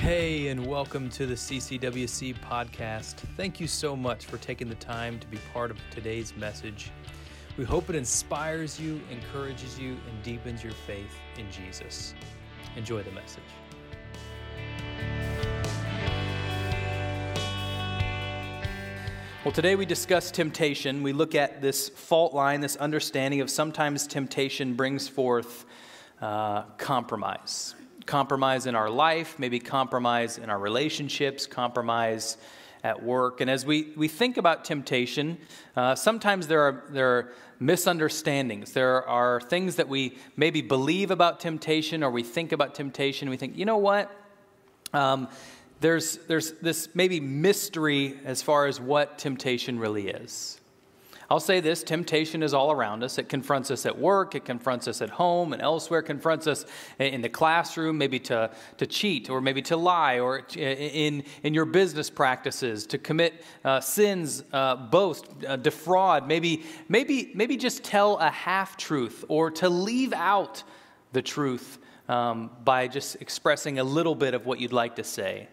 [0.00, 3.16] Hey, and welcome to the CCWC podcast.
[3.36, 6.90] Thank you so much for taking the time to be part of today's message.
[7.58, 12.14] We hope it inspires you, encourages you, and deepens your faith in Jesus.
[12.76, 13.42] Enjoy the message.
[19.44, 21.02] Well, today we discuss temptation.
[21.02, 25.66] We look at this fault line, this understanding of sometimes temptation brings forth
[26.22, 27.74] uh, compromise
[28.06, 32.36] compromise in our life, maybe compromise in our relationships, compromise
[32.82, 33.40] at work.
[33.40, 35.38] And as we, we think about temptation,
[35.76, 38.72] uh, sometimes there are, there are misunderstandings.
[38.72, 43.28] There are things that we maybe believe about temptation or we think about temptation.
[43.28, 44.10] We think, you know what?
[44.92, 45.28] Um,
[45.80, 50.59] there's, there's this maybe mystery as far as what temptation really is.
[51.30, 53.16] I'll say this temptation is all around us.
[53.16, 56.66] It confronts us at work, it confronts us at home and elsewhere, confronts us
[56.98, 61.66] in the classroom, maybe to, to cheat or maybe to lie, or in, in your
[61.66, 68.16] business practices, to commit uh, sins, uh, boast, uh, defraud, maybe, maybe, maybe just tell
[68.16, 70.64] a half truth or to leave out
[71.12, 75.46] the truth um, by just expressing a little bit of what you'd like to say.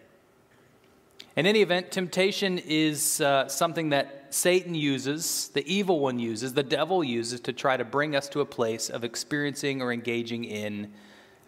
[1.38, 6.64] In any event, temptation is uh, something that Satan uses, the evil one uses, the
[6.64, 10.92] devil uses to try to bring us to a place of experiencing or engaging in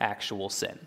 [0.00, 0.78] actual sin.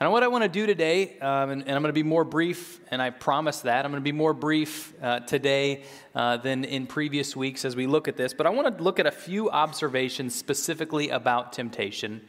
[0.00, 2.24] And what I want to do today, um, and, and, I'm going to be more
[2.24, 5.82] brief, and I promise that, I'm going to be more brief uh, today
[6.14, 8.98] uh, than in previous weeks as we look at this, but I want to look
[8.98, 12.22] at a few observations specifically about temptation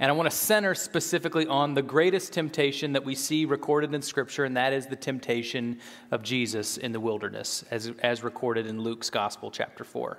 [0.00, 4.00] and I want to center specifically on the greatest temptation that we see recorded in
[4.00, 5.78] Scripture, and that is the temptation
[6.10, 10.18] of Jesus in the wilderness, as, as recorded in Luke's Gospel, chapter 4.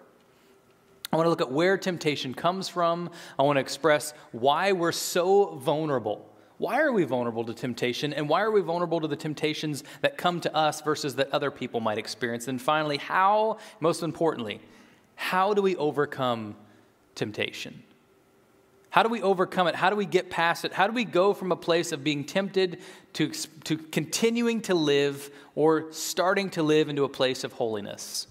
[1.11, 3.09] I want to look at where temptation comes from.
[3.39, 6.29] I want to express why we're so vulnerable.
[6.59, 8.13] Why are we vulnerable to temptation?
[8.13, 11.50] And why are we vulnerable to the temptations that come to us versus that other
[11.50, 12.47] people might experience?
[12.47, 14.61] And finally, how, most importantly,
[15.16, 16.56] how do we overcome
[17.16, 17.81] temptation?
[18.91, 19.75] How do we overcome it?
[19.75, 20.74] How do we get past it?
[20.74, 22.79] How do we go from a place of being tempted
[23.13, 23.29] to,
[23.63, 28.28] to continuing to live or starting to live into a place of holiness?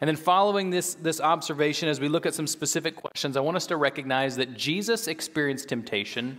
[0.00, 3.56] And then, following this, this observation, as we look at some specific questions, I want
[3.56, 6.38] us to recognize that Jesus experienced temptation,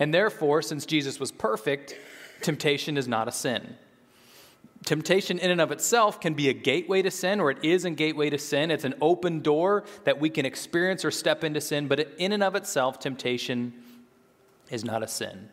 [0.00, 1.94] and therefore, since Jesus was perfect,
[2.40, 3.76] temptation is not a sin.
[4.84, 7.90] Temptation, in and of itself, can be a gateway to sin, or it is a
[7.90, 8.70] gateway to sin.
[8.70, 12.42] It's an open door that we can experience or step into sin, but in and
[12.42, 13.74] of itself, temptation
[14.70, 15.50] is not a sin.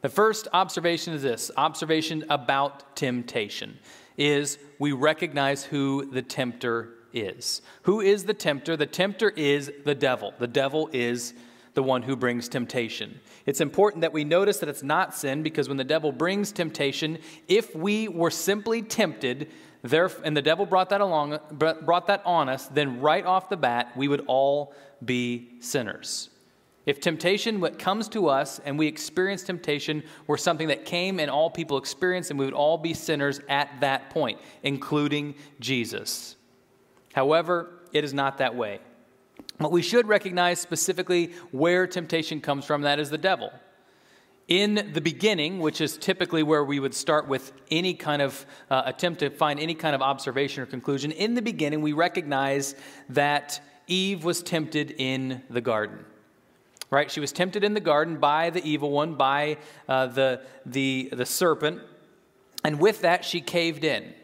[0.00, 3.78] The first observation is this observation about temptation
[4.16, 7.62] is we recognize who the tempter is.
[7.82, 8.76] Who is the tempter?
[8.76, 10.34] The tempter is the devil.
[10.38, 11.34] The devil is
[11.78, 13.20] the one who brings temptation.
[13.46, 17.18] It's important that we notice that it's not sin because when the devil brings temptation,
[17.46, 19.48] if we were simply tempted,
[19.82, 23.56] there, and the devil brought that along, brought that on us, then right off the
[23.56, 24.74] bat, we would all
[25.04, 26.30] be sinners.
[26.84, 31.30] If temptation what comes to us and we experience temptation were something that came and
[31.30, 36.34] all people experienced, and we would all be sinners at that point, including Jesus.
[37.14, 38.80] However, it is not that way.
[39.58, 43.52] But we should recognize specifically where temptation comes from, that is the devil.
[44.46, 48.82] In the beginning, which is typically where we would start with any kind of uh,
[48.86, 52.74] attempt to find any kind of observation or conclusion, in the beginning, we recognize
[53.10, 56.04] that Eve was tempted in the garden.
[56.90, 57.10] Right?
[57.10, 61.26] She was tempted in the garden by the evil one, by uh, the, the, the
[61.26, 61.82] serpent,
[62.64, 64.14] and with that, she caved in.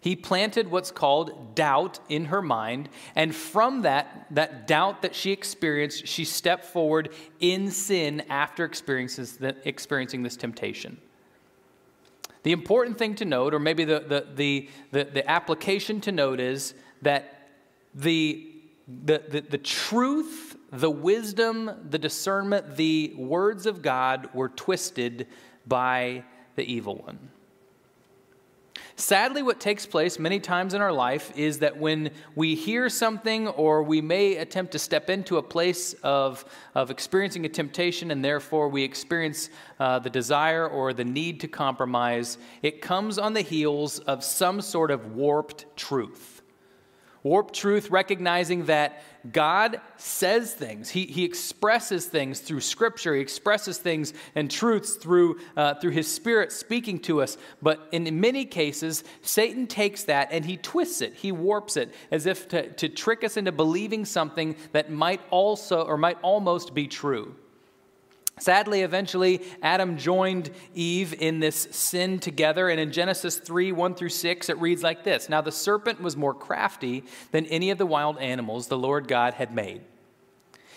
[0.00, 5.30] He planted what's called doubt in her mind, and from that, that doubt that she
[5.30, 10.98] experienced, she stepped forward in sin after experiencing this temptation.
[12.42, 16.40] The important thing to note, or maybe the, the, the, the, the application to note,
[16.40, 16.72] is
[17.02, 17.50] that
[17.94, 18.48] the,
[19.04, 25.26] the, the, the truth, the wisdom, the discernment, the words of God were twisted
[25.66, 26.24] by
[26.56, 27.18] the evil one.
[29.00, 33.48] Sadly, what takes place many times in our life is that when we hear something
[33.48, 36.44] or we may attempt to step into a place of,
[36.74, 39.48] of experiencing a temptation and therefore we experience
[39.78, 44.60] uh, the desire or the need to compromise, it comes on the heels of some
[44.60, 46.39] sort of warped truth.
[47.22, 50.88] Warped truth, recognizing that God says things.
[50.88, 53.14] He, he expresses things through Scripture.
[53.14, 57.36] He expresses things and truths through, uh, through His Spirit speaking to us.
[57.60, 62.24] But in many cases, Satan takes that and he twists it, he warps it, as
[62.24, 66.86] if to, to trick us into believing something that might also or might almost be
[66.86, 67.34] true.
[68.40, 72.68] Sadly, eventually, Adam joined Eve in this sin together.
[72.70, 76.16] And in Genesis 3 1 through 6, it reads like this Now the serpent was
[76.16, 79.82] more crafty than any of the wild animals the Lord God had made.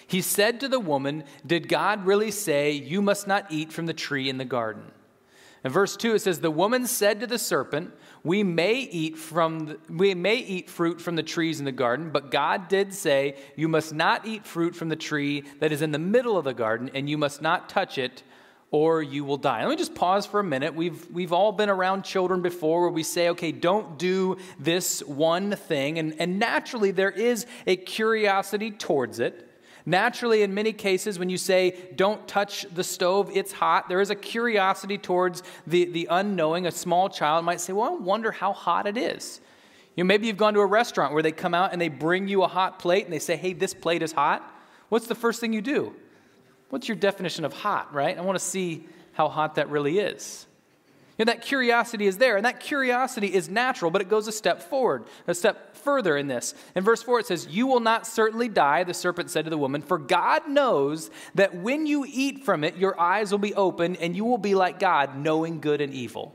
[0.06, 3.94] He said to the woman, Did God really say, You must not eat from the
[3.94, 4.92] tree in the garden?
[5.64, 7.94] In verse 2, it says, The woman said to the serpent,
[8.24, 12.10] we may eat from the, we may eat fruit from the trees in the garden,
[12.12, 15.92] but God did say, "You must not eat fruit from the tree that is in
[15.92, 18.24] the middle of the garden, and you must not touch it."
[18.72, 19.62] Or you will die.
[19.62, 20.74] Let me just pause for a minute.
[20.74, 25.56] We've, we've all been around children before where we say, okay, don't do this one
[25.56, 26.00] thing.
[26.00, 29.48] And, and naturally, there is a curiosity towards it.
[29.86, 34.10] Naturally, in many cases, when you say, don't touch the stove, it's hot, there is
[34.10, 36.66] a curiosity towards the, the unknowing.
[36.66, 39.42] A small child might say, well, I wonder how hot it is.
[39.96, 42.28] You know, maybe you've gone to a restaurant where they come out and they bring
[42.28, 44.42] you a hot plate and they say, hey, this plate is hot.
[44.90, 45.94] What's the first thing you do?
[46.70, 48.18] What's your definition of hot, right?
[48.18, 50.48] I want to see how hot that really is.
[51.18, 54.32] You know, that curiosity is there, and that curiosity is natural, but it goes a
[54.32, 56.54] step forward, a step further in this.
[56.76, 59.58] In verse 4, it says, You will not certainly die, the serpent said to the
[59.58, 63.98] woman, for God knows that when you eat from it, your eyes will be opened,
[63.98, 66.34] and you will be like God, knowing good and evil.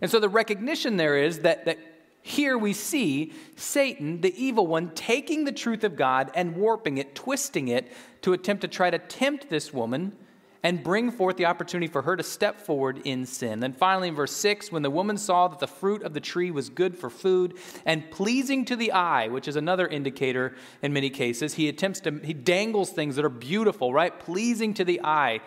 [0.00, 1.78] And so the recognition there is that, that
[2.22, 7.14] here we see Satan, the evil one, taking the truth of God and warping it,
[7.14, 7.90] twisting it
[8.22, 10.16] to attempt to try to tempt this woman
[10.62, 13.60] and bring forth the opportunity for her to step forward in sin.
[13.60, 16.50] Then finally, in verse 6, when the woman saw that the fruit of the tree
[16.50, 21.08] was good for food and pleasing to the eye, which is another indicator in many
[21.08, 24.18] cases, he attempts to, he dangles things that are beautiful, right?
[24.18, 25.40] Pleasing to the eye.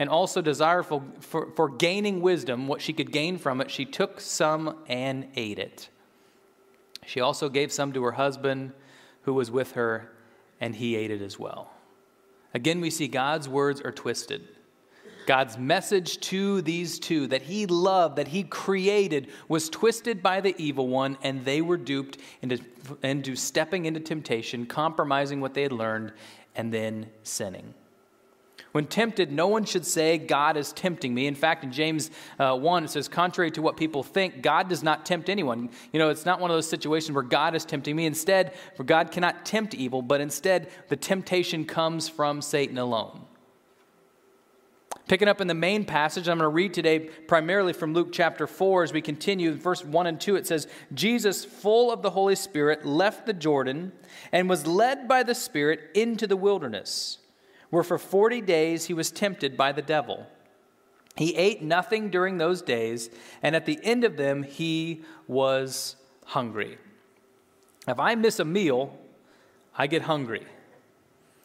[0.00, 4.20] And also desirable for, for gaining wisdom, what she could gain from it, she took
[4.20, 5.88] some and ate it.
[7.04, 8.72] She also gave some to her husband
[9.22, 10.12] who was with her,
[10.60, 11.72] and he ate it as well.
[12.54, 14.48] Again, we see God's words are twisted.
[15.26, 20.54] God's message to these two that he loved, that he created, was twisted by the
[20.56, 22.58] evil one, and they were duped into,
[23.02, 26.12] into stepping into temptation, compromising what they had learned,
[26.56, 27.74] and then sinning.
[28.78, 31.26] When tempted, no one should say, God is tempting me.
[31.26, 34.84] In fact, in James uh, 1, it says, contrary to what people think, God does
[34.84, 35.70] not tempt anyone.
[35.92, 38.06] You know, it's not one of those situations where God is tempting me.
[38.06, 43.22] Instead, for God cannot tempt evil, but instead, the temptation comes from Satan alone.
[45.08, 48.46] Picking up in the main passage, I'm going to read today primarily from Luke chapter
[48.46, 49.54] 4 as we continue.
[49.54, 53.90] Verse 1 and 2, it says, Jesus, full of the Holy Spirit, left the Jordan
[54.30, 57.18] and was led by the Spirit into the wilderness
[57.70, 60.26] where for 40 days he was tempted by the devil.
[61.16, 63.10] He ate nothing during those days,
[63.42, 66.78] and at the end of them, he was hungry.
[67.88, 68.96] If I miss a meal,
[69.76, 70.46] I get hungry.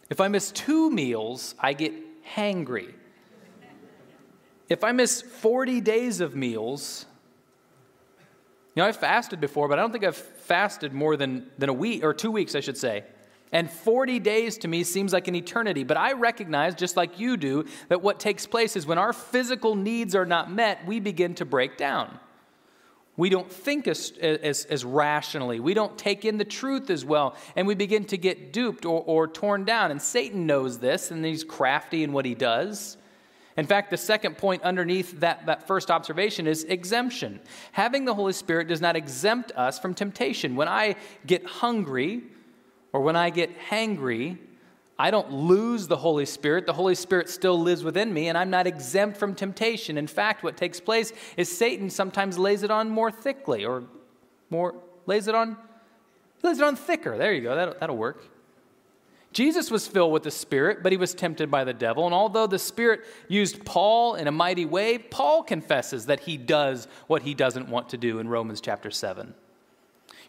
[0.09, 1.93] If I miss two meals, I get
[2.23, 2.93] hangry.
[4.69, 7.05] If I miss 40 days of meals,
[8.75, 11.73] you know, I've fasted before, but I don't think I've fasted more than, than a
[11.73, 13.03] week, or two weeks, I should say.
[13.53, 15.83] And 40 days to me seems like an eternity.
[15.83, 19.75] But I recognize, just like you do, that what takes place is when our physical
[19.75, 22.19] needs are not met, we begin to break down.
[23.15, 25.59] We don't think as, as, as, rationally.
[25.59, 27.35] We don't take in the truth as well.
[27.55, 29.91] And we begin to get duped or, or torn down.
[29.91, 32.97] And Satan knows this, and he's crafty in what he does.
[33.55, 37.39] In fact, the second point underneath that, that first observation is exemption.
[37.73, 40.55] Having the Holy Spirit does not exempt us from temptation.
[40.55, 40.95] When I
[41.27, 42.23] get hungry,
[42.93, 44.37] or when I get hangry,
[44.97, 46.67] I don't lose the Holy Spirit.
[46.67, 49.97] The Holy Spirit still lives within me, and I'm not exempt from temptation.
[49.97, 53.83] In fact, what takes place is Satan sometimes lays it on more thickly, or
[54.49, 54.75] more
[55.07, 55.57] lays it on
[56.43, 57.17] lays it on thicker.
[57.17, 57.55] There you go.
[57.55, 58.23] That'll, that'll work.
[59.31, 62.05] Jesus was filled with the Spirit, but he was tempted by the devil.
[62.05, 66.87] And although the Spirit used Paul in a mighty way, Paul confesses that he does
[67.07, 69.33] what he doesn't want to do in Romans chapter 7.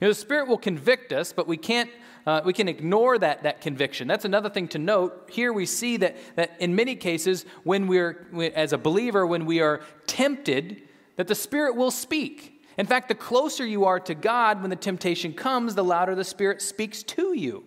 [0.00, 1.90] You know, the Spirit will convict us, but we can't
[2.26, 4.08] uh, we can ignore that, that conviction.
[4.08, 5.28] That's another thing to note.
[5.30, 9.60] Here we see that, that in many cases, when we're, as a believer, when we
[9.60, 10.82] are tempted,
[11.16, 12.62] that the Spirit will speak.
[12.78, 16.24] In fact, the closer you are to God when the temptation comes, the louder the
[16.24, 17.64] Spirit speaks to you.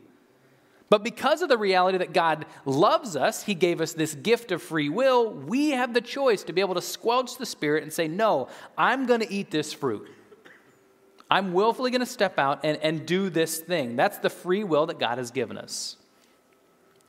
[0.90, 4.64] But because of the reality that God loves us, He gave us this gift of
[4.64, 8.08] free will, we have the choice to be able to squelch the Spirit and say,
[8.08, 10.10] No, I'm going to eat this fruit.
[11.30, 13.96] I'm willfully going to step out and, and do this thing.
[13.96, 15.98] That's the free will that God has given us.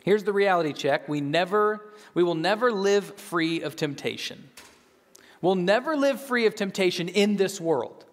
[0.03, 1.09] Here's the reality check.
[1.09, 4.49] We never, we will never live free of temptation.
[5.41, 8.05] We'll never live free of temptation in this world.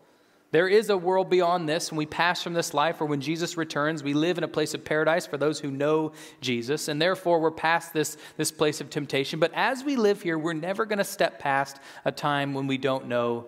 [0.51, 3.57] There is a world beyond this when we pass from this life or when Jesus
[3.57, 4.03] returns.
[4.03, 7.51] We live in a place of paradise for those who know Jesus, and therefore we're
[7.51, 9.39] past this, this place of temptation.
[9.39, 12.77] But as we live here, we're never going to step past a time when we
[12.77, 13.47] don't know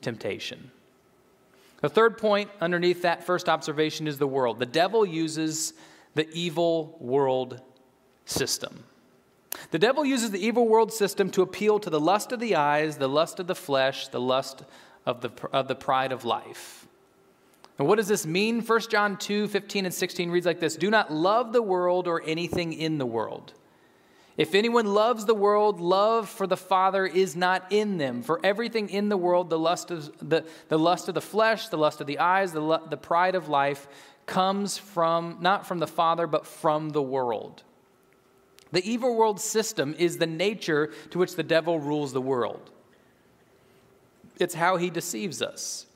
[0.00, 0.72] temptation.
[1.80, 4.58] The third point underneath that first observation is the world.
[4.58, 5.74] The devil uses
[6.14, 7.60] the evil world
[8.24, 8.84] system.
[9.70, 12.96] The devil uses the evil world system to appeal to the lust of the eyes,
[12.96, 14.64] the lust of the flesh, the lust
[15.06, 16.86] of the, of the pride of life.
[17.78, 18.60] And what does this mean?
[18.60, 22.22] 1 John 2 15 and 16 reads like this Do not love the world or
[22.24, 23.52] anything in the world.
[24.38, 28.22] If anyone loves the world, love for the Father is not in them.
[28.22, 31.76] For everything in the world, the lust of the, the, lust of the flesh, the
[31.76, 33.88] lust of the eyes, the, the pride of life,
[34.26, 37.64] comes from not from the Father, but from the world.
[38.70, 42.70] The evil world system is the nature to which the devil rules the world.
[44.38, 45.87] It's how he deceives us.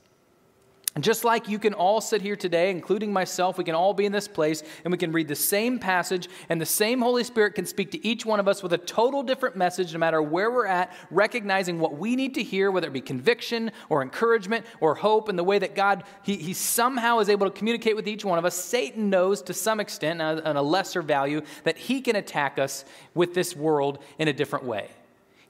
[0.95, 4.05] And just like you can all sit here today, including myself, we can all be
[4.05, 7.55] in this place and we can read the same passage, and the same Holy Spirit
[7.55, 10.51] can speak to each one of us with a total different message, no matter where
[10.51, 14.93] we're at, recognizing what we need to hear, whether it be conviction or encouragement or
[14.93, 18.23] hope, and the way that God, he, he somehow is able to communicate with each
[18.23, 18.53] one of us.
[18.53, 22.85] Satan knows to some extent, uh, on a lesser value, that he can attack us
[23.15, 24.91] with this world in a different way.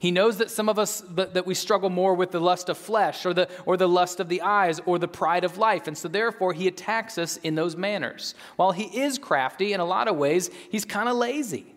[0.04, 3.24] He knows that some of us that we struggle more with the lust of flesh
[3.24, 5.86] or the, or the lust of the eyes or the pride of life.
[5.86, 8.34] And so therefore he attacks us in those manners.
[8.56, 11.74] While he is crafty in a lot of ways, he's kind of lazy.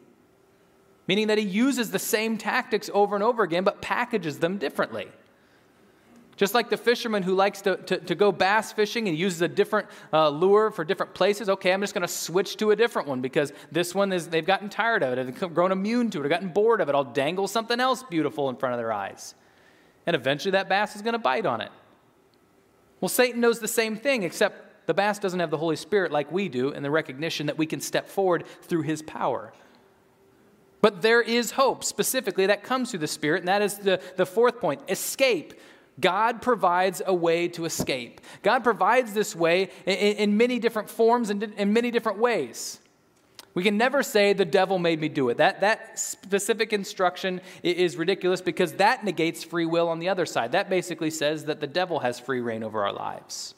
[1.08, 5.08] Meaning that he uses the same tactics over and over again, but packages them differently.
[6.38, 9.48] Just like the fisherman who likes to, to, to go bass fishing and uses a
[9.48, 13.08] different uh, lure for different places, okay, I'm just going to switch to a different
[13.08, 16.26] one because this one is, they've gotten tired of it, they've grown immune to it,
[16.26, 16.96] or gotten bored of it.
[16.96, 19.34] I'll dangle something else beautiful in front of their eyes.
[20.06, 21.72] And eventually that bass is going to bite on it.
[23.02, 26.32] Well, Satan knows the same thing, except the bass doesn't have the Holy Spirit like
[26.32, 29.54] we do and the recognition that we can step forward through his power.
[30.82, 34.26] But there is hope specifically that comes through the Spirit, and that is the, the
[34.26, 35.56] fourth point escape
[36.00, 38.22] God provides a way to escape.
[38.44, 42.80] God provides this way in, in many different forms and in many different ways.
[43.58, 45.38] We can never say the devil made me do it.
[45.38, 50.52] That, that specific instruction is ridiculous because that negates free will on the other side.
[50.52, 53.56] That basically says that the devil has free rein over our lives.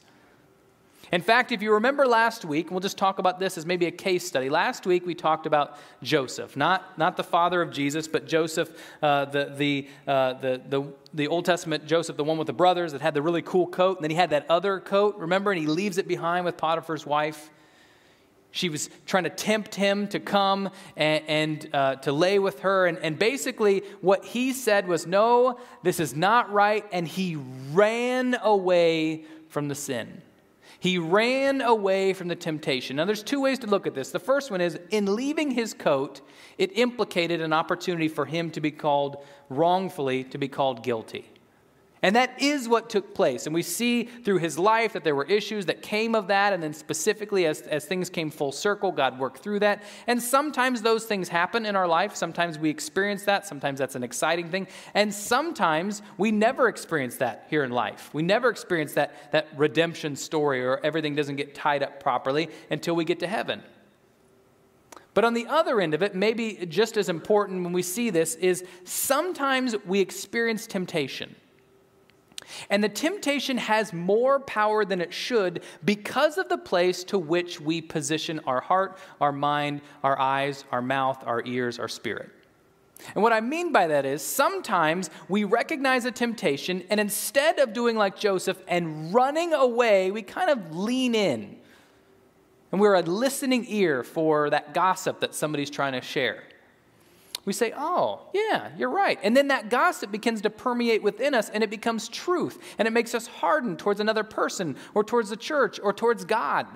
[1.12, 3.90] In fact, if you remember last week, we'll just talk about this as maybe a
[3.90, 4.48] case study.
[4.48, 8.70] Last week we talked about Joseph, not, not the father of Jesus, but Joseph,
[9.02, 12.92] uh, the, the, uh, the, the, the Old Testament Joseph, the one with the brothers
[12.92, 13.96] that had the really cool coat.
[13.98, 15.50] And then he had that other coat, remember?
[15.50, 17.50] And he leaves it behind with Potiphar's wife.
[18.52, 22.86] She was trying to tempt him to come and, and uh, to lay with her.
[22.86, 26.84] And, and basically, what he said was, No, this is not right.
[26.92, 27.36] And he
[27.72, 30.22] ran away from the sin.
[30.80, 32.96] He ran away from the temptation.
[32.96, 34.10] Now, there's two ways to look at this.
[34.10, 36.22] The first one is in leaving his coat,
[36.56, 41.30] it implicated an opportunity for him to be called wrongfully, to be called guilty.
[42.02, 43.44] And that is what took place.
[43.44, 46.54] And we see through his life that there were issues that came of that.
[46.54, 49.82] And then, specifically, as, as things came full circle, God worked through that.
[50.06, 52.16] And sometimes those things happen in our life.
[52.16, 53.46] Sometimes we experience that.
[53.46, 54.66] Sometimes that's an exciting thing.
[54.94, 58.08] And sometimes we never experience that here in life.
[58.14, 62.96] We never experience that, that redemption story or everything doesn't get tied up properly until
[62.96, 63.62] we get to heaven.
[65.12, 68.36] But on the other end of it, maybe just as important when we see this,
[68.36, 71.34] is sometimes we experience temptation.
[72.68, 77.60] And the temptation has more power than it should because of the place to which
[77.60, 82.30] we position our heart, our mind, our eyes, our mouth, our ears, our spirit.
[83.14, 87.72] And what I mean by that is sometimes we recognize a temptation, and instead of
[87.72, 91.56] doing like Joseph and running away, we kind of lean in.
[92.72, 96.42] And we're a listening ear for that gossip that somebody's trying to share
[97.44, 99.18] we say, Oh, yeah, you're right.
[99.22, 102.90] And then that gossip begins to permeate within us and it becomes truth and it
[102.90, 106.66] makes us harden towards another person or towards the church or towards God.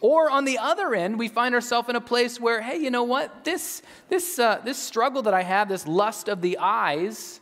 [0.00, 3.04] Or on the other end, we find ourselves in a place where, hey, you know
[3.04, 3.44] what?
[3.44, 7.40] This, this, uh, this struggle that I have, this lust of the eyes,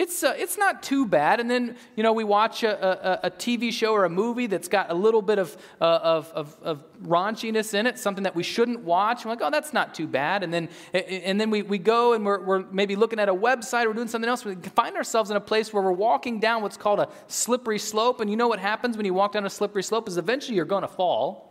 [0.00, 1.40] it's, uh, it's not too bad.
[1.40, 4.66] And then, you know, we watch a, a, a TV show or a movie that's
[4.66, 8.42] got a little bit of, uh, of, of, of, raunchiness in it, something that we
[8.42, 9.24] shouldn't watch.
[9.24, 10.42] We're like, oh, that's not too bad.
[10.42, 13.86] And then, and then we, we go and we're, we're maybe looking at a website
[13.86, 14.42] or doing something else.
[14.42, 18.22] We find ourselves in a place where we're walking down what's called a slippery slope.
[18.22, 20.64] And you know what happens when you walk down a slippery slope is eventually you're
[20.64, 21.49] going to fall.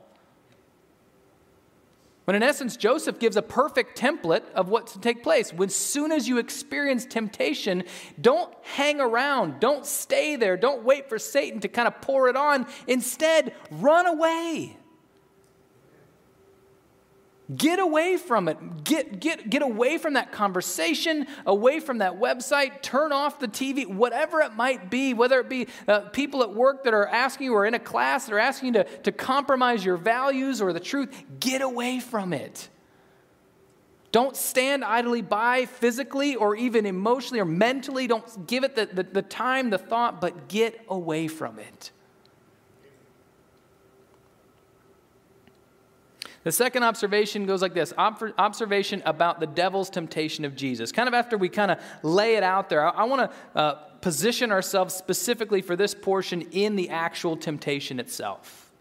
[2.30, 5.52] When in essence, Joseph gives a perfect template of what to take place.
[5.52, 7.86] When soon as you experience temptation,
[8.22, 12.36] don't hang around, don't stay there, don't wait for Satan to kind of pour it
[12.36, 12.68] on.
[12.86, 14.78] Instead, run away.
[17.56, 18.84] Get away from it.
[18.84, 22.84] Get, get, get away from that conversation, away from that website.
[22.84, 26.84] Turn off the TV, whatever it might be, whether it be uh, people at work
[26.84, 29.84] that are asking you or in a class that are asking you to, to compromise
[29.84, 31.12] your values or the truth.
[31.40, 32.70] Get away from it.
[34.12, 38.06] Don't stand idly by physically or even emotionally or mentally.
[38.06, 41.92] Don't give it the, the, the time, the thought, but get away from it.
[46.44, 50.92] The second observation goes like this observation about the devil's temptation of Jesus.
[50.92, 53.74] Kind of after we kind of lay it out there, I, I want to uh,
[54.02, 58.72] position ourselves specifically for this portion in the actual temptation itself.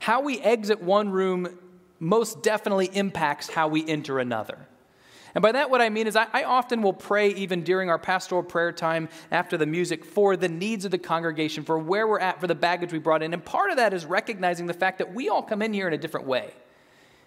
[0.00, 1.58] How we exit one room
[2.00, 4.66] most definitely impacts how we enter another.
[5.34, 7.98] And by that, what I mean is, I, I, often will pray, even during our
[7.98, 12.20] pastoral prayer time after the music, for the needs of the congregation, for where we're
[12.20, 13.32] at, for the baggage we brought in.
[13.32, 15.94] And part of that is recognizing the fact that we all come in here in
[15.94, 16.52] a different way.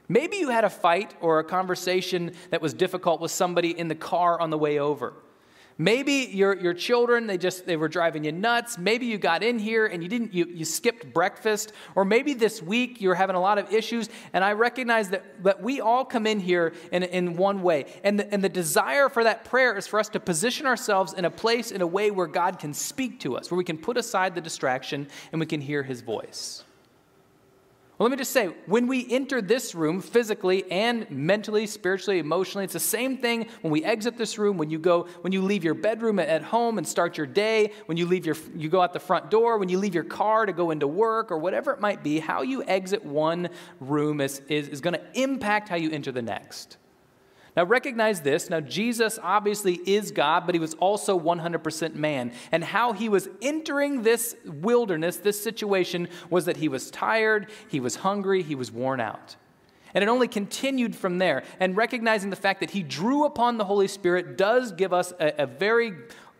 [0.07, 3.95] Maybe you had a fight or a conversation that was difficult with somebody in the
[3.95, 5.13] car on the way over.
[5.77, 8.77] Maybe your, your children, they just they were driving you nuts.
[8.77, 11.73] Maybe you got in here and you didn't you, you skipped breakfast.
[11.95, 14.09] Or maybe this week you're having a lot of issues.
[14.33, 17.85] And I recognize that, that we all come in here in, in one way.
[18.03, 21.25] And the, and the desire for that prayer is for us to position ourselves in
[21.25, 23.97] a place, in a way where God can speak to us, where we can put
[23.97, 26.64] aside the distraction and we can hear his voice.
[27.97, 32.65] Well, let me just say, when we enter this room physically and mentally, spiritually, emotionally,
[32.65, 35.63] it's the same thing when we exit this room, when you go, when you leave
[35.63, 38.91] your bedroom at home and start your day, when you leave your you go out
[38.91, 41.79] the front door, when you leave your car to go into work or whatever it
[41.79, 43.47] might be, how you exit one
[43.79, 46.75] room is, is, is going to impact how you enter the next.
[47.55, 48.49] Now, recognize this.
[48.49, 52.33] Now, Jesus obviously is God, but he was also 100% man.
[52.51, 57.79] And how he was entering this wilderness, this situation, was that he was tired, he
[57.79, 59.37] was hungry, he was worn out.
[59.93, 61.43] And it only continued from there.
[61.61, 65.43] And recognizing the fact that he drew upon the Holy Spirit does give us a,
[65.43, 65.93] a very,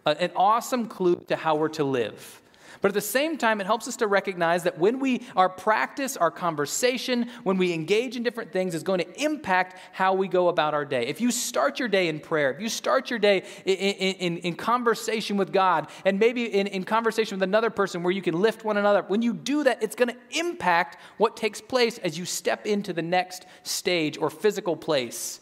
[0.06, 2.42] a, an awesome clue to how we're to live.
[2.86, 6.16] But at the same time, it helps us to recognize that when we, our practice,
[6.18, 10.50] our conversation, when we engage in different things, is going to impact how we go
[10.50, 11.08] about our day.
[11.08, 14.54] If you start your day in prayer, if you start your day in, in, in
[14.54, 18.64] conversation with God, and maybe in, in conversation with another person where you can lift
[18.64, 22.26] one another, when you do that, it's going to impact what takes place as you
[22.26, 25.40] step into the next stage or physical place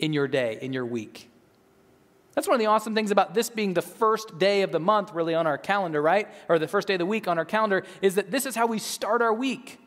[0.00, 1.29] in your day, in your week.
[2.34, 5.12] That's one of the awesome things about this being the first day of the month,
[5.12, 6.28] really, on our calendar, right?
[6.48, 8.66] Or the first day of the week on our calendar, is that this is how
[8.66, 9.78] we start our week.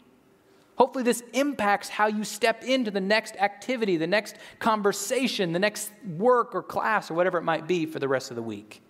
[0.76, 5.92] Hopefully, this impacts how you step into the next activity, the next conversation, the next
[6.18, 8.82] work or class or whatever it might be for the rest of the week.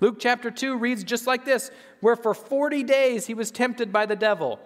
[0.00, 4.06] Luke chapter 2 reads just like this where for 40 days he was tempted by
[4.06, 4.60] the devil.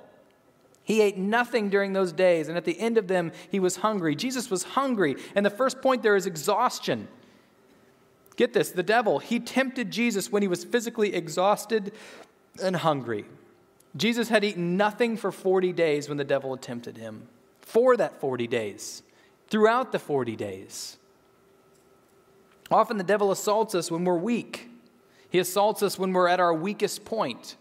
[0.84, 4.14] He ate nothing during those days, and at the end of them, he was hungry.
[4.14, 7.08] Jesus was hungry, and the first point there is exhaustion.
[8.36, 11.92] Get this the devil, he tempted Jesus when he was physically exhausted
[12.62, 13.24] and hungry.
[13.96, 17.28] Jesus had eaten nothing for 40 days when the devil tempted him.
[17.60, 19.02] For that 40 days,
[19.48, 20.98] throughout the 40 days.
[22.70, 24.68] Often the devil assaults us when we're weak.
[25.30, 27.56] He assaults us when we're at our weakest point.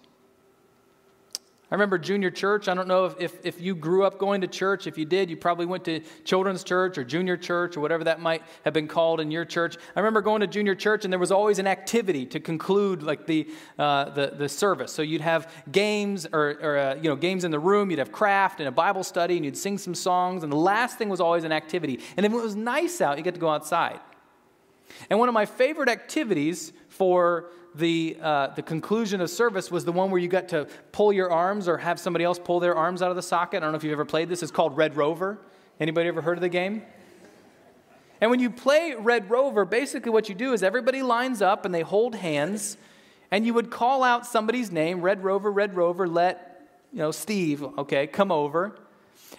[1.72, 2.68] I remember junior church.
[2.68, 4.86] I don't know if, if, if, you grew up going to church.
[4.86, 8.20] If you did, you probably went to children's church or junior church or whatever that
[8.20, 9.76] might have been called in your church.
[9.96, 13.26] I remember going to junior church and there was always an activity to conclude like
[13.26, 13.48] the,
[13.80, 14.92] uh, the, the service.
[14.92, 18.12] So you'd have games or, or uh, you know, games in the room, you'd have
[18.12, 20.44] craft and a Bible study and you'd sing some songs.
[20.44, 22.00] And the last thing was always an activity.
[22.16, 24.00] And if it was nice out, you get to go outside.
[25.10, 29.92] And one of my favorite activities for the, uh, the conclusion of service was the
[29.92, 33.02] one where you got to pull your arms or have somebody else pull their arms
[33.02, 33.58] out of the socket.
[33.58, 34.42] I don't know if you've ever played this.
[34.42, 35.40] It's called Red Rover.
[35.80, 36.84] Anybody ever heard of the game?
[38.22, 41.76] And when you play Red Rover, basically what you do is everybody lines up and
[41.76, 42.78] they hold hands,
[43.30, 46.62] and you would call out somebody's name, Red Rover, Red Rover, let,
[46.94, 48.80] you know, Steve, okay, come over.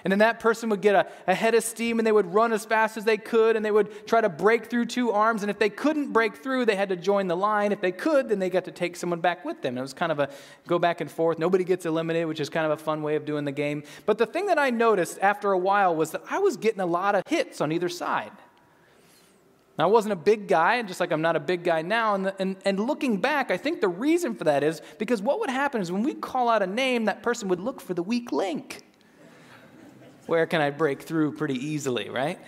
[0.05, 2.53] And then that person would get a, a, head of steam and they would run
[2.53, 5.43] as fast as they could and they would try to break through two arms.
[5.43, 7.73] And if they couldn't break through, they had to join the line.
[7.73, 9.77] If they could, then they got to take someone back with them.
[9.77, 10.29] It was kind of a
[10.69, 11.41] go back and forth.
[11.41, 13.83] Nobody gets eliminated, which is kind of a fun way of doing the game.
[14.05, 16.87] But the thing that I noticed after a while was that I was getting a
[16.87, 18.33] lot of hits on either side.
[19.79, 22.15] Now, I wasn't a big guy, just like I'm not a big guy now.
[22.15, 25.51] And, and, and looking back, I think the reason for that is because what would
[25.51, 28.33] happen is when we call out a name, that person would look for the weak
[28.33, 28.86] link.
[30.27, 32.39] Where can I break through pretty easily, right?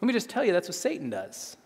[0.00, 1.56] Let me just tell you that's what Satan does.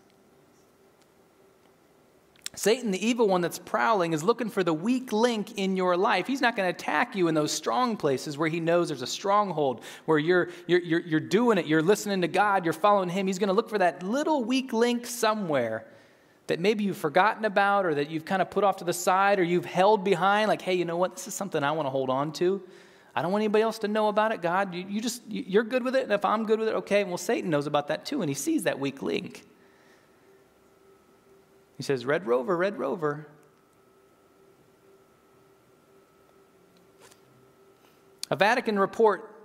[2.55, 6.27] Satan, the evil one that's prowling, is looking for the weak link in your life.
[6.27, 9.07] He's not going to attack you in those strong places where he knows there's a
[9.07, 13.25] stronghold, where you're, you're, you're, you're doing it, you're listening to God, you're following him.
[13.25, 15.87] He's going to look for that little weak link somewhere
[16.45, 19.39] that maybe you've forgotten about or that you've kind of put off to the side
[19.39, 21.15] or you've held behind, like, hey, you know what?
[21.15, 22.61] This is something I want to hold on to.
[23.15, 24.73] I don't want anybody else to know about it, God.
[24.73, 27.03] You, you just, you're good with it, and if I'm good with it, okay.
[27.03, 29.43] Well, Satan knows about that too, and he sees that weak link.
[31.77, 33.27] He says, Red Rover, Red Rover.
[38.31, 39.35] A Vatican report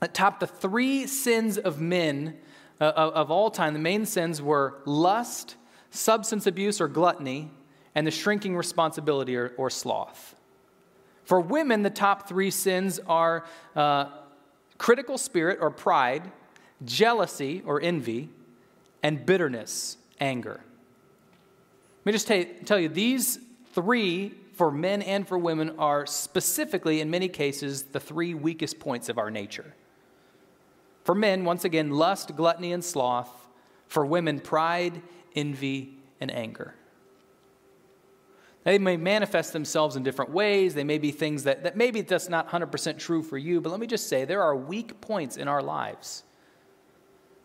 [0.00, 2.36] that topped the three sins of men
[2.80, 3.74] uh, of all time.
[3.74, 5.56] The main sins were lust,
[5.90, 7.50] substance abuse or gluttony,
[7.94, 10.34] and the shrinking responsibility or, or sloth.
[11.28, 13.44] For women, the top three sins are
[13.76, 14.06] uh,
[14.78, 16.22] critical spirit or pride,
[16.86, 18.30] jealousy or envy,
[19.02, 20.58] and bitterness, anger.
[21.98, 23.40] Let me just you, tell you these
[23.74, 29.10] three, for men and for women, are specifically, in many cases, the three weakest points
[29.10, 29.74] of our nature.
[31.04, 33.28] For men, once again, lust, gluttony, and sloth.
[33.86, 35.02] For women, pride,
[35.36, 36.74] envy, and anger.
[38.64, 40.74] They may manifest themselves in different ways.
[40.74, 43.80] They may be things that, that maybe that's not 100% true for you, but let
[43.80, 46.24] me just say there are weak points in our lives.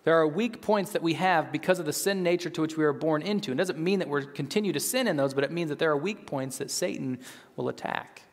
[0.04, 2.84] There are weak points that we have because of the sin nature to which we
[2.84, 3.54] are born into.
[3.54, 5.91] It doesn't mean that we continue to sin in those, but it means that there
[5.91, 7.19] are weak points that Satan
[7.56, 8.23] will attack.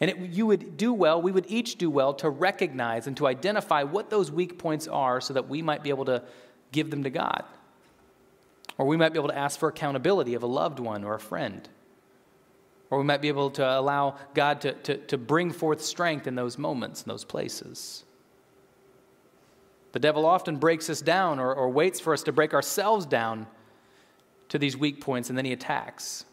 [0.00, 3.26] And it, you would do well, we would each do well to recognize and to
[3.26, 6.22] identify what those weak points are so that we might be able to
[6.70, 7.44] give them to God.
[8.78, 11.20] Or we might be able to ask for accountability of a loved one or a
[11.20, 11.68] friend.
[12.94, 16.36] Or we might be able to allow God to, to, to bring forth strength in
[16.36, 18.04] those moments, in those places.
[19.90, 23.48] The devil often breaks us down or, or waits for us to break ourselves down
[24.50, 26.24] to these weak points, and then he attacks.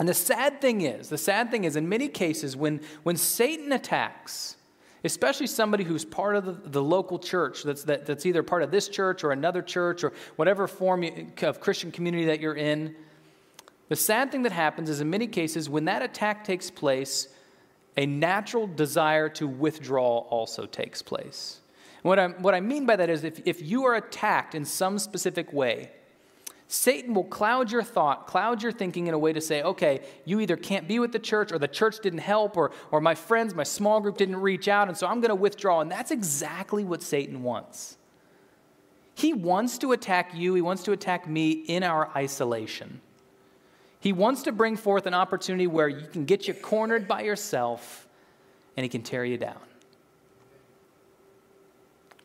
[0.00, 3.70] And the sad thing is, the sad thing is, in many cases, when, when Satan
[3.70, 4.56] attacks,
[5.04, 8.72] especially somebody who's part of the, the local church that's, that, that's either part of
[8.72, 11.08] this church or another church or whatever form
[11.42, 12.96] of Christian community that you're in,
[13.88, 17.28] the sad thing that happens is, in many cases, when that attack takes place,
[17.96, 21.60] a natural desire to withdraw also takes place.
[22.02, 24.98] What, i what I mean by that is if, if you are attacked in some
[24.98, 25.90] specific way,
[26.68, 30.38] Satan will cloud your thought, cloud your thinking in a way to say, okay, you
[30.38, 33.54] either can't be with the church or the church didn't help or, or my friends,
[33.54, 35.80] my small group didn't reach out, and so I'm going to withdraw.
[35.80, 37.96] And that's exactly what Satan wants.
[39.14, 43.00] He wants to attack you, he wants to attack me in our isolation.
[44.00, 48.06] He wants to bring forth an opportunity where you can get you cornered by yourself
[48.76, 49.58] and he can tear you down.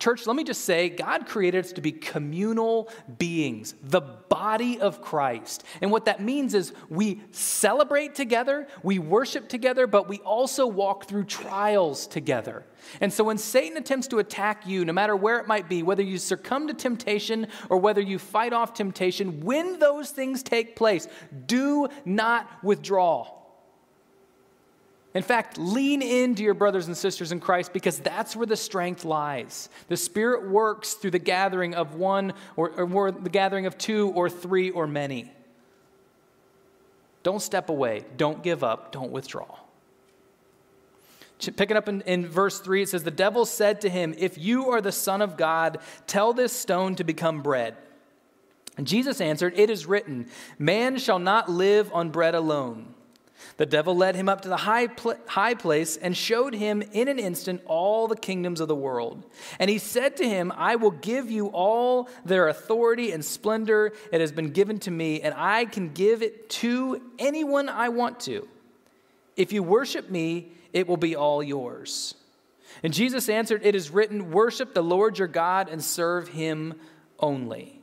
[0.04, 2.90] Church, let me just say, God created us to be communal
[3.20, 5.64] beings, the body of Christ.
[5.80, 11.06] And what that means is we celebrate together, we worship together, but we also walk
[11.06, 12.66] through trials together.
[13.00, 16.04] And so when Satan attempts to attack you, no matter where it might be, whether
[16.04, 21.08] you succumb to temptation or whether you fight off temptation, when those things take place,
[21.46, 23.43] do not withdraw.
[25.14, 29.06] In fact, lean into your brothers and sisters in Christ because that's where the strength
[29.06, 29.70] lies.
[29.88, 34.28] The Spirit works through the gathering of one or, or, the gathering of two or
[34.28, 35.32] three or many.
[37.22, 38.06] Don't step away.
[38.18, 38.92] Don't give up.
[38.92, 39.60] Don't withdraw.
[41.56, 44.72] Picking up in, in verse 3, it says, The devil said to him, If you
[44.72, 47.76] are the Son of God, tell this stone to become bread.
[48.78, 52.96] And Jesus answered, It is written, Man shall not live on bread alone
[53.58, 57.08] the devil led him up to the high, pl- high place and showed him in
[57.08, 59.24] an instant all the kingdoms of the world.
[59.60, 63.94] And he said to him, I will give you all their authority and splendor.
[64.12, 68.20] It has been given to me, and I can give it to anyone I want
[68.22, 68.48] to.
[69.36, 72.16] If you worship me, it will be all yours.
[72.82, 76.74] And Jesus answered, It is written, Worship the Lord your God and serve him
[77.20, 77.83] only.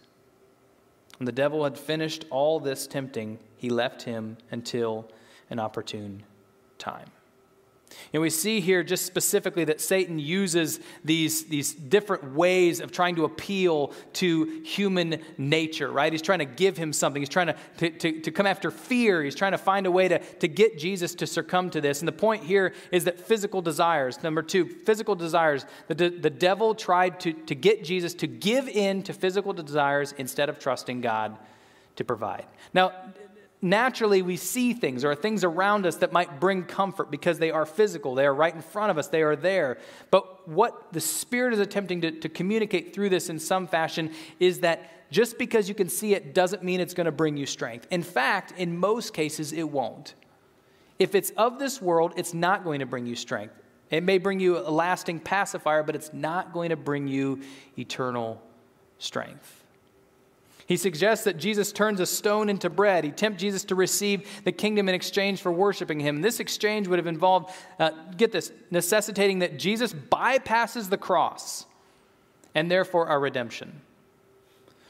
[1.21, 5.07] When the devil had finished all this tempting, he left him until
[5.51, 6.23] an opportune
[6.79, 7.11] time.
[8.13, 13.15] And we see here just specifically that Satan uses these, these different ways of trying
[13.15, 16.11] to appeal to human nature, right?
[16.11, 17.21] He's trying to give him something.
[17.21, 19.23] He's trying to, to, to, to, come after fear.
[19.23, 21.99] He's trying to find a way to, to get Jesus to succumb to this.
[21.99, 26.75] And the point here is that physical desires, number two, physical desires, the, the devil
[26.75, 31.37] tried to, to get Jesus to give in to physical desires instead of trusting God
[31.95, 32.45] to provide.
[32.73, 32.93] Now,
[33.61, 37.65] naturally we see things or things around us that might bring comfort because they are
[37.65, 38.15] physical.
[38.15, 39.77] They are right in front of us, they are there.
[40.09, 44.59] But what the Spirit is attempting to, to communicate through this in some fashion is
[44.61, 47.85] that just because you can see it doesn't mean it's going to bring you strength.
[47.91, 50.15] In fact, in most cases, it won't.
[50.97, 53.55] If it's of this world, it's not going to bring you strength.
[53.89, 57.41] It may bring you a lasting pacifier, but it's not going to bring you
[57.77, 58.41] eternal
[58.99, 59.60] strength.
[60.71, 63.03] He suggests that Jesus turns a stone into bread.
[63.03, 66.21] He tempts Jesus to receive the kingdom in exchange for worshiping him.
[66.21, 71.65] This exchange would have involved, uh, get this, necessitating that Jesus bypasses the cross
[72.55, 73.81] and therefore our redemption.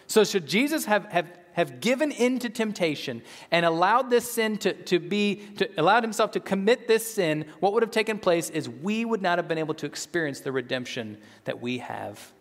[0.06, 4.74] So, should Jesus have, have, have given in to temptation and allowed this sin to,
[4.84, 8.70] to be, to, allowed himself to commit this sin, what would have taken place is
[8.70, 12.34] we would not have been able to experience the redemption that we have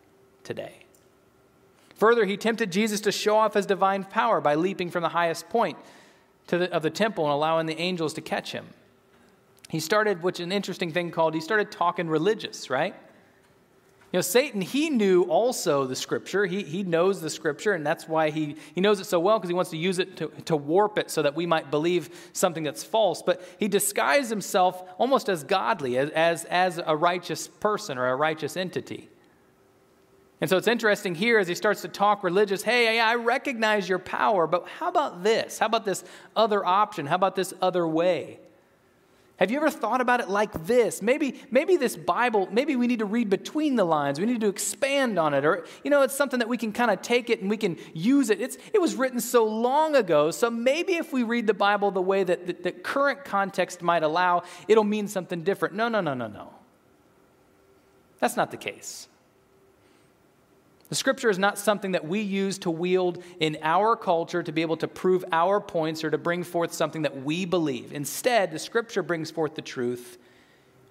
[0.43, 0.85] today.
[2.01, 5.49] Further, he tempted Jesus to show off his divine power by leaping from the highest
[5.49, 5.77] point
[6.47, 8.65] the, of the temple and allowing the angels to catch him.
[9.69, 12.95] He started, which an interesting thing called, he started talking religious, right?
[14.11, 16.47] You know, Satan, he knew also the scripture.
[16.47, 19.49] He, he knows the scripture, and that's why he, he knows it so well because
[19.51, 22.63] he wants to use it to, to warp it so that we might believe something
[22.63, 23.21] that's false.
[23.21, 28.15] But he disguised himself almost as godly, as, as, as a righteous person or a
[28.15, 29.10] righteous entity.
[30.41, 33.99] And so it's interesting here as he starts to talk religious hey, I recognize your
[33.99, 35.59] power, but how about this?
[35.59, 36.03] How about this
[36.35, 37.05] other option?
[37.05, 38.39] How about this other way?
[39.37, 41.01] Have you ever thought about it like this?
[41.01, 44.19] Maybe, maybe this Bible, maybe we need to read between the lines.
[44.19, 45.45] We need to expand on it.
[45.45, 47.77] Or, you know, it's something that we can kind of take it and we can
[47.91, 48.39] use it.
[48.39, 52.03] It's, it was written so long ago, so maybe if we read the Bible the
[52.03, 55.73] way that the, the current context might allow, it'll mean something different.
[55.73, 56.53] No, no, no, no, no.
[58.19, 59.07] That's not the case.
[60.91, 64.61] The scripture is not something that we use to wield in our culture to be
[64.61, 67.93] able to prove our points or to bring forth something that we believe.
[67.93, 70.17] Instead, the scripture brings forth the truth.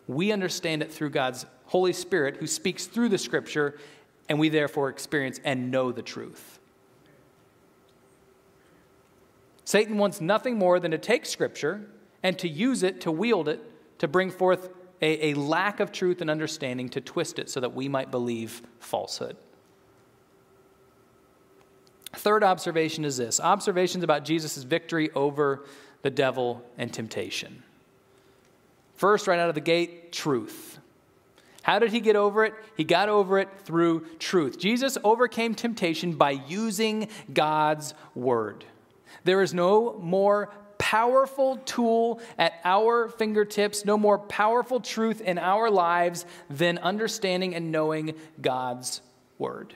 [0.09, 3.79] We understand it through God's Holy Spirit who speaks through the scripture,
[4.27, 6.61] and we therefore experience and know the truth.
[9.67, 11.83] Satan wants nothing more than to take scripture
[12.23, 13.63] and to use it, to wield it,
[13.99, 14.71] to bring forth
[15.03, 18.63] a, a lack of truth and understanding, to twist it so that we might believe
[18.79, 19.37] falsehood.
[22.13, 25.65] Third observation is this observations about Jesus' victory over
[26.03, 27.63] the devil and temptation.
[28.97, 30.79] First, right out of the gate, truth.
[31.63, 32.55] How did he get over it?
[32.77, 34.59] He got over it through truth.
[34.59, 38.65] Jesus overcame temptation by using God's word.
[39.25, 45.71] There is no more powerful tool at our fingertips, no more powerful truth in our
[45.71, 49.03] lives than understanding and knowing God's
[49.39, 49.75] word.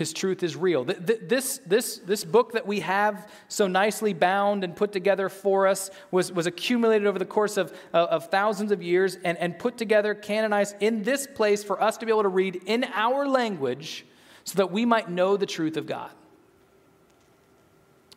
[0.00, 0.84] His truth is real.
[0.84, 5.90] This, this, this book that we have so nicely bound and put together for us
[6.10, 9.76] was, was accumulated over the course of, uh, of thousands of years and, and put
[9.76, 14.06] together, canonized in this place for us to be able to read in our language
[14.44, 16.10] so that we might know the truth of God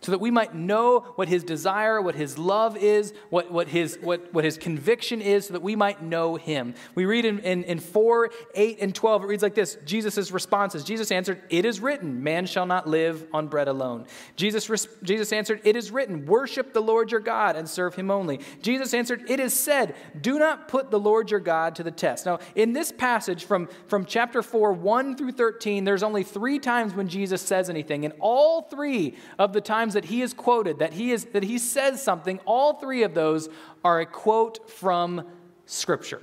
[0.03, 3.97] so that we might know what his desire, what his love is, what, what, his,
[4.01, 6.75] what, what his conviction is, so that we might know him.
[6.95, 10.83] We read in, in, in 4, 8, and 12, it reads like this Jesus' responses.
[10.83, 14.05] Jesus answered, It is written, man shall not live on bread alone.
[14.35, 18.39] Jesus, Jesus answered, It is written, worship the Lord your God and serve him only.
[18.61, 22.25] Jesus answered, It is said, do not put the Lord your God to the test.
[22.25, 26.93] Now, in this passage from, from chapter 4, 1 through 13, there's only three times
[26.93, 30.79] when Jesus says anything, and all three of the times times that he is quoted,
[30.79, 33.49] that he, is, that he says something, all three of those
[33.83, 35.25] are a quote from
[35.65, 36.21] Scripture.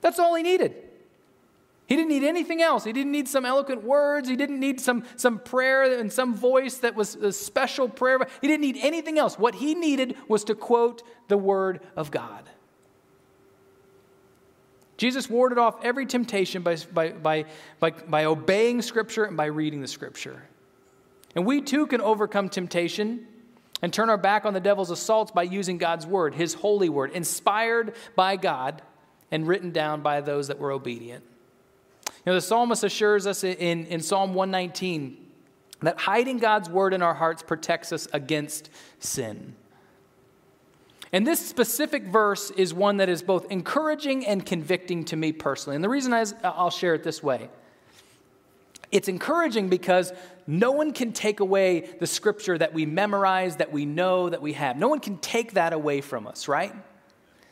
[0.00, 0.74] That's all he needed.
[1.86, 2.84] He didn't need anything else.
[2.84, 4.28] He didn't need some eloquent words.
[4.28, 8.18] He didn't need some, some prayer and some voice that was a special prayer.
[8.40, 9.38] He didn't need anything else.
[9.38, 12.48] What he needed was to quote the Word of God.
[14.96, 17.44] Jesus warded off every temptation by, by, by,
[17.80, 20.42] by, by obeying Scripture and by reading the Scripture.
[21.34, 23.26] And we too can overcome temptation
[23.80, 27.10] and turn our back on the devil's assaults by using God's word, his holy word,
[27.12, 28.82] inspired by God
[29.30, 31.24] and written down by those that were obedient.
[32.06, 35.18] You know, the psalmist assures us in, in Psalm 119
[35.80, 39.56] that hiding God's word in our hearts protects us against sin.
[41.12, 45.74] And this specific verse is one that is both encouraging and convicting to me personally.
[45.74, 46.14] And the reason
[46.44, 47.50] I'll share it this way
[48.92, 50.12] it's encouraging because
[50.46, 54.54] no one can take away the scripture that we memorize, that we know, that we
[54.54, 54.76] have.
[54.76, 56.74] No one can take that away from us, right?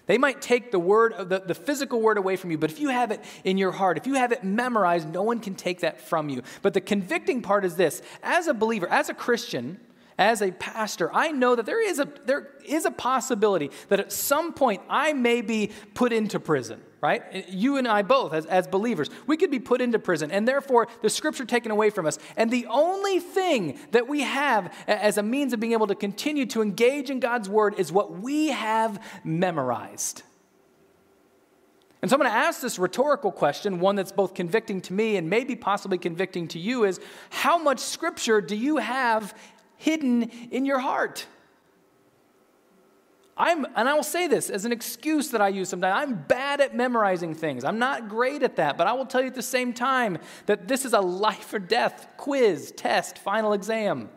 [0.06, 2.88] They might take the word, the, the physical word away from you, but if you
[2.88, 6.00] have it in your heart, if you have it memorized, no one can take that
[6.00, 6.42] from you.
[6.62, 9.78] But the convicting part is this as a believer, as a Christian,
[10.18, 14.12] as a pastor, I know that there is a, there is a possibility that at
[14.12, 17.48] some point I may be put into prison, right?
[17.48, 20.88] You and I both, as, as believers, we could be put into prison, and therefore
[21.02, 22.18] the scripture taken away from us.
[22.36, 26.46] And the only thing that we have as a means of being able to continue
[26.46, 30.22] to engage in God's word is what we have memorized.
[32.02, 35.16] And so I'm going to ask this rhetorical question, one that's both convicting to me
[35.16, 39.36] and maybe possibly convicting to you is how much scripture do you have
[39.76, 41.26] hidden in your heart.
[43.40, 45.94] I'm, and I will say this as an excuse that I use sometimes.
[45.96, 47.64] I'm bad at memorizing things.
[47.64, 50.68] I'm not great at that, but I will tell you at the same time that
[50.68, 54.10] this is a life or death quiz, test, final exam.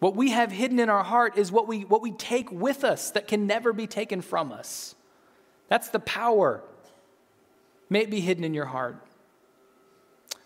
[0.00, 3.12] What we have hidden in our heart is what we, what we take with us
[3.12, 4.96] that can never be taken from us.
[5.68, 6.64] That's the power.
[7.88, 9.00] May it be hidden in your heart.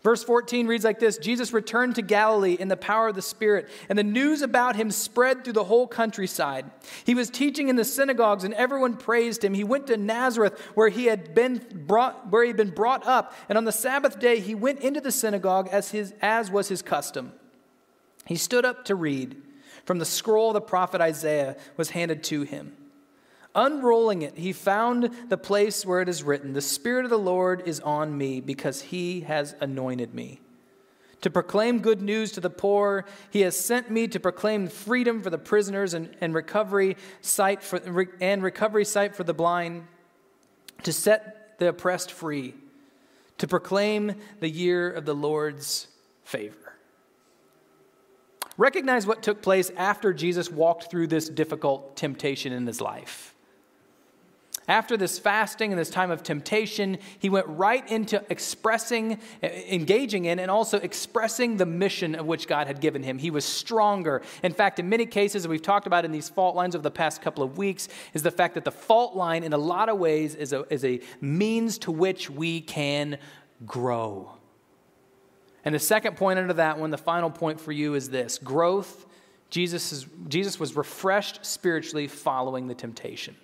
[0.07, 3.69] Verse 14 reads like this Jesus returned to Galilee in the power of the Spirit,
[3.89, 6.71] and the news about him spread through the whole countryside.
[7.03, 9.53] He was teaching in the synagogues, and everyone praised him.
[9.53, 13.35] He went to Nazareth, where he had been brought, where he had been brought up,
[13.49, 16.83] and on the Sabbath day he went into the synagogue as, his, as was his
[16.83, 17.33] custom.
[18.27, 19.43] He stood up to read.
[19.87, 22.76] From the scroll the prophet Isaiah was handed to him.
[23.57, 27.63] Unrolling it, he found the place where it is written, The Spirit of the Lord
[27.65, 30.41] is on me because he has anointed me.
[31.23, 35.31] To proclaim good news to the poor, he has sent me to proclaim freedom for
[35.31, 37.81] the prisoners and, and recovery sight for,
[38.21, 39.87] and recovery sight for the blind,
[40.83, 42.55] to set the oppressed free,
[43.39, 45.89] to proclaim the year of the Lord's
[46.25, 46.75] favor.
[48.59, 53.33] Recognize what took place after Jesus walked through this difficult temptation in his life.
[54.69, 60.41] After this fasting and this time of temptation, he went right into expressing, engaging in,
[60.41, 63.19] and also expressing the mission of which God had given him.
[63.19, 64.23] He was stronger.
[64.43, 67.23] In fact, in many cases, we've talked about in these fault lines over the past
[67.23, 70.35] couple of weeks, is the fact that the fault line, in a lot of ways,
[70.35, 73.19] is a, is a means to which we can
[73.65, 74.33] grow.
[75.65, 79.07] And the second point under that one, the final point for you is this growth.
[79.49, 83.37] Jesus, is, Jesus was refreshed spiritually following the temptation.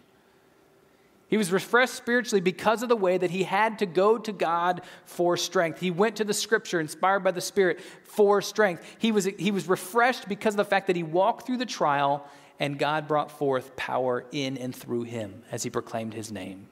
[1.33, 4.83] He was refreshed spiritually because of the way that he had to go to God
[5.07, 5.81] for strength.
[5.81, 8.85] He went to the scripture inspired by the Spirit for strength.
[8.99, 12.29] He was, he was refreshed because of the fact that he walked through the trial
[12.61, 16.67] and God brought forth power in and through him as he proclaimed his name.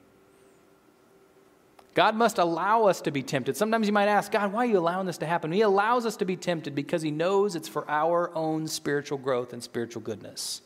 [1.95, 3.57] God must allow us to be tempted.
[3.57, 5.51] Sometimes you might ask, God, why are you allowing this to happen?
[5.51, 9.53] He allows us to be tempted because He knows it's for our own spiritual growth
[9.53, 10.61] and spiritual goodness.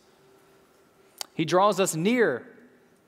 [1.33, 2.45] He draws us near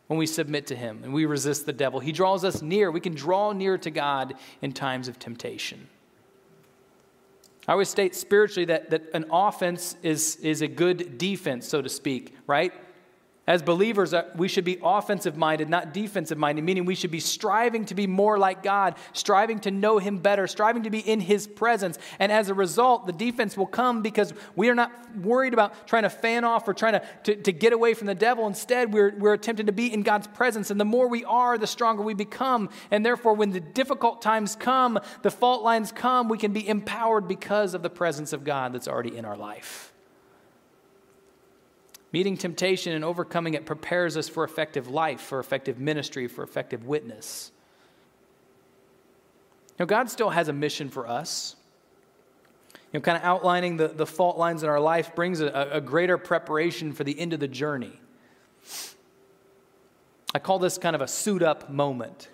[0.07, 1.99] when we submit to Him and we resist the devil.
[1.99, 2.89] He draws us near.
[2.91, 5.87] We can draw near to God in times of temptation.
[7.67, 11.89] I always state spiritually that, that an offense is, is a good defense, so to
[11.89, 12.73] speak, right?
[13.47, 17.21] As believers, uh, we should be offensive minded, not defensive minded, meaning we should be
[17.21, 21.21] striving to be more like God, striving to know Him better, striving to be in
[21.21, 21.97] His presence.
[22.19, 26.03] And as a result, the defense will come because we are not worried about trying
[26.03, 28.47] to fan off or trying to, to, to get away from the devil.
[28.47, 30.69] Instead, we're, we're attempting to be in God's presence.
[30.69, 32.69] And the more we are, the stronger we become.
[32.91, 37.29] And therefore, when the difficult times come, the fault lines come, we can be empowered
[37.29, 39.93] because of the presence of God that's already in our life.
[42.11, 46.85] Meeting temptation and overcoming it prepares us for effective life, for effective ministry, for effective
[46.85, 47.51] witness.
[49.77, 51.55] Now, God still has a mission for us.
[52.93, 55.81] You know, kind of outlining the, the fault lines in our life brings a, a
[55.81, 57.99] greater preparation for the end of the journey.
[60.33, 62.29] I call this kind of a suit up moment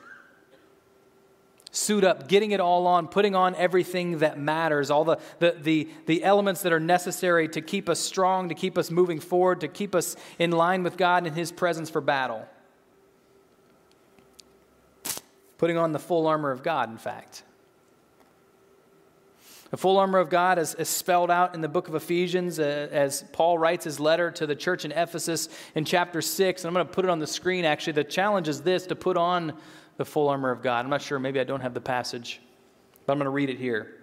[1.74, 5.90] suit up, getting it all on, putting on everything that matters, all the, the, the,
[6.06, 9.68] the, elements that are necessary to keep us strong, to keep us moving forward, to
[9.68, 12.48] keep us in line with God and His presence for battle.
[15.58, 17.44] Putting on the full armor of God, in fact.
[19.72, 22.88] The full armor of God is, is spelled out in the book of Ephesians uh,
[22.92, 26.64] as Paul writes his letter to the church in Ephesus in chapter 6.
[26.64, 27.94] And I'm going to put it on the screen actually.
[27.94, 29.54] The challenge is this to put on
[29.98, 30.86] the full armor of God.
[30.86, 32.42] I'm not sure, maybe I don't have the passage,
[33.06, 33.96] but I'm going to read it here.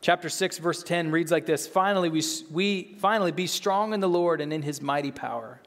[0.00, 4.08] Chapter 6, verse 10 reads like this Finally, we, we finally be strong in the
[4.08, 5.60] Lord and in his mighty power.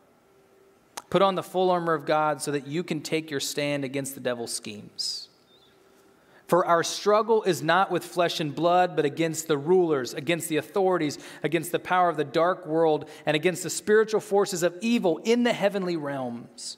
[1.10, 4.16] Put on the full armor of God so that you can take your stand against
[4.16, 5.28] the devil's schemes.
[6.48, 10.58] For our struggle is not with flesh and blood, but against the rulers, against the
[10.58, 15.20] authorities, against the power of the dark world, and against the spiritual forces of evil
[15.24, 16.78] in the heavenly realms.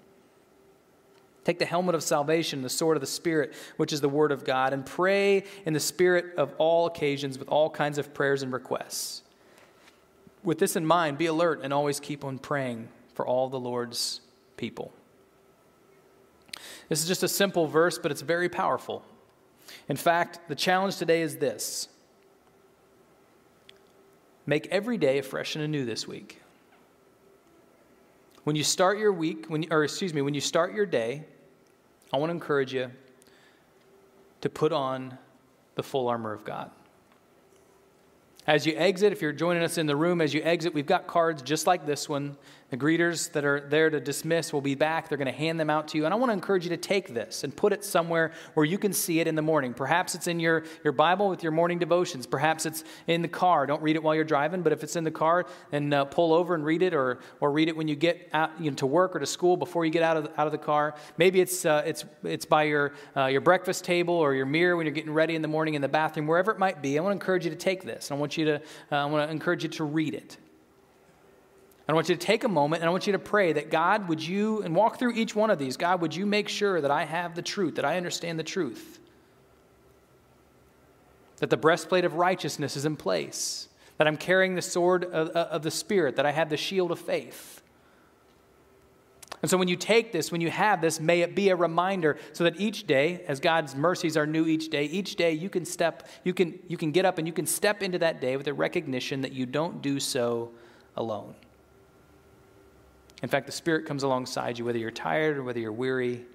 [1.43, 4.43] Take the helmet of salvation, the sword of the Spirit, which is the word of
[4.45, 8.53] God, and pray in the Spirit of all occasions with all kinds of prayers and
[8.53, 9.23] requests.
[10.43, 14.21] With this in mind, be alert and always keep on praying for all the Lord's
[14.57, 14.93] people.
[16.89, 19.03] This is just a simple verse, but it's very powerful.
[19.87, 21.87] In fact, the challenge today is this
[24.45, 26.40] make every day fresh and anew this week.
[28.43, 31.25] When you start your week, when, or excuse me, when you start your day,
[32.11, 32.91] I want to encourage you
[34.41, 35.17] to put on
[35.75, 36.71] the full armor of God.
[38.47, 41.05] As you exit, if you're joining us in the room, as you exit, we've got
[41.05, 42.35] cards just like this one
[42.71, 45.09] the greeters that are there to dismiss will be back.
[45.09, 46.05] They're going to hand them out to you.
[46.05, 48.77] And I want to encourage you to take this and put it somewhere where you
[48.77, 49.73] can see it in the morning.
[49.73, 52.25] Perhaps it's in your, your Bible with your morning devotions.
[52.25, 53.67] Perhaps it's in the car.
[53.67, 56.33] Don't read it while you're driving, but if it's in the car, then uh, pull
[56.33, 58.85] over and read it or, or read it when you get out you know, to
[58.85, 60.95] work or to school before you get out of the, out of the car.
[61.17, 64.85] Maybe it's, uh, it's, it's by your, uh, your breakfast table or your mirror when
[64.85, 66.97] you're getting ready in the morning in the bathroom, wherever it might be.
[66.97, 68.09] I want to encourage you to take this.
[68.09, 70.37] And I want you to, uh, I want to encourage you to read it.
[71.91, 74.07] I want you to take a moment and I want you to pray that God,
[74.07, 76.91] would you, and walk through each one of these, God, would you make sure that
[76.91, 78.99] I have the truth, that I understand the truth?
[81.37, 83.67] That the breastplate of righteousness is in place,
[83.97, 86.91] that I'm carrying the sword of, uh, of the Spirit, that I have the shield
[86.91, 87.61] of faith.
[89.41, 92.19] And so when you take this, when you have this, may it be a reminder
[92.31, 95.65] so that each day, as God's mercies are new each day, each day you can
[95.65, 98.47] step, you can, you can get up and you can step into that day with
[98.47, 100.51] a recognition that you don't do so
[100.95, 101.33] alone.
[103.21, 106.25] In fact, the Spirit comes alongside you, whether you're tired or whether you're weary,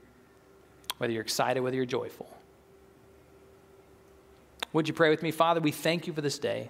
[0.98, 2.30] whether you're excited, whether you're joyful.
[4.72, 5.30] Would you pray with me?
[5.30, 6.68] Father, we thank you for this day.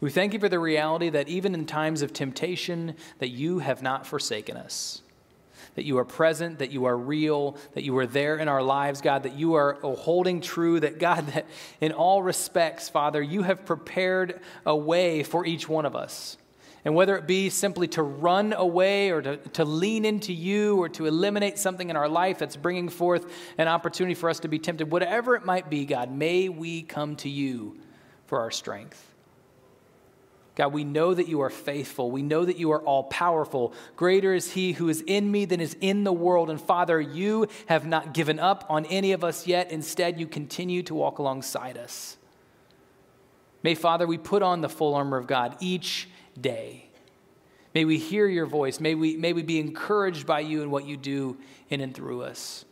[0.00, 3.82] We thank you for the reality that even in times of temptation, that you have
[3.82, 5.02] not forsaken us.
[5.74, 9.00] That you are present, that you are real, that you are there in our lives,
[9.00, 11.46] God, that you are holding true, that God, that
[11.80, 16.36] in all respects, Father, you have prepared a way for each one of us.
[16.88, 20.88] And whether it be simply to run away or to, to lean into you or
[20.88, 24.58] to eliminate something in our life that's bringing forth an opportunity for us to be
[24.58, 27.76] tempted, whatever it might be, God, may we come to you
[28.24, 29.06] for our strength.
[30.54, 32.10] God, we know that you are faithful.
[32.10, 33.74] We know that you are all powerful.
[33.96, 36.48] Greater is he who is in me than is in the world.
[36.48, 39.70] And Father, you have not given up on any of us yet.
[39.70, 42.16] Instead, you continue to walk alongside us.
[43.62, 46.08] May, Father, we put on the full armor of God each
[46.40, 46.88] day.
[47.74, 48.80] May we hear your voice.
[48.80, 51.36] May we, may we be encouraged by you and what you do
[51.68, 52.64] in and through us.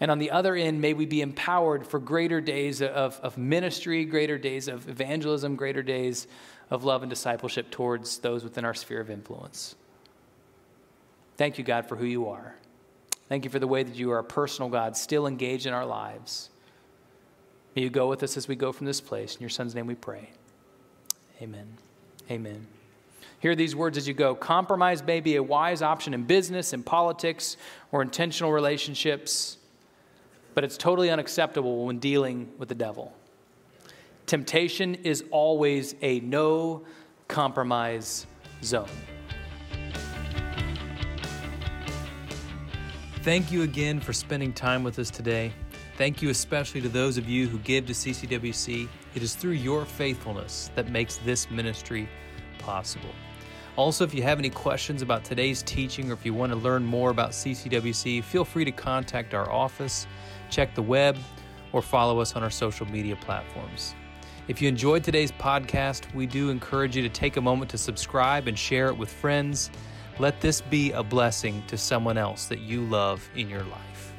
[0.00, 4.04] And on the other end, may we be empowered for greater days of, of ministry,
[4.04, 6.28] greater days of evangelism, greater days
[6.70, 9.74] of love and discipleship towards those within our sphere of influence.
[11.36, 12.54] Thank you, God, for who you are.
[13.28, 15.86] Thank you for the way that you are a personal God, still engaged in our
[15.86, 16.50] lives.
[17.74, 19.34] May you go with us as we go from this place.
[19.34, 20.30] In your son's name we pray.
[21.42, 21.76] Amen.
[22.30, 22.66] Amen.
[23.40, 24.34] Hear these words as you go.
[24.34, 27.56] Compromise may be a wise option in business, in politics,
[27.92, 29.58] or intentional relationships,
[30.54, 33.14] but it's totally unacceptable when dealing with the devil.
[34.26, 36.82] Temptation is always a no
[37.28, 38.26] compromise
[38.62, 38.88] zone.
[43.22, 45.52] Thank you again for spending time with us today.
[45.96, 48.88] Thank you especially to those of you who give to CCWC.
[49.14, 52.08] It is through your faithfulness that makes this ministry
[52.58, 53.10] possible.
[53.78, 56.84] Also, if you have any questions about today's teaching or if you want to learn
[56.84, 60.08] more about CCWC, feel free to contact our office,
[60.50, 61.16] check the web,
[61.70, 63.94] or follow us on our social media platforms.
[64.48, 68.48] If you enjoyed today's podcast, we do encourage you to take a moment to subscribe
[68.48, 69.70] and share it with friends.
[70.18, 74.12] Let this be a blessing to someone else that you love in your life.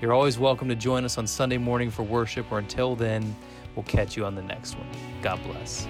[0.00, 3.36] You're always welcome to join us on Sunday morning for worship, or until then,
[3.74, 4.88] We'll catch you on the next one.
[5.22, 5.86] God bless.